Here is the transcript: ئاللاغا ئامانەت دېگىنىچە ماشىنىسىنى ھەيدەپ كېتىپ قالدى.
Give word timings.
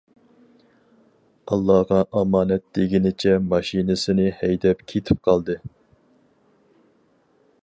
ئاللاغا 1.51 1.99
ئامانەت 2.21 2.65
دېگىنىچە 2.79 3.35
ماشىنىسىنى 3.53 4.29
ھەيدەپ 4.41 4.85
كېتىپ 4.93 5.25
قالدى. 5.29 5.61